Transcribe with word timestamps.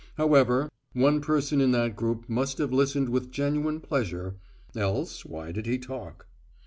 However, 0.17 0.71
one 0.93 1.21
person 1.21 1.61
in 1.61 1.73
that 1.73 1.95
group 1.95 2.27
must 2.27 2.57
have 2.57 2.73
listened 2.73 3.09
with 3.09 3.29
genuine 3.29 3.79
pleasure 3.79 4.35
else 4.75 5.25
why 5.25 5.51
did 5.51 5.67
he 5.67 5.77
talk? 5.77 6.25